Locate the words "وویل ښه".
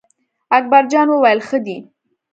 1.11-1.57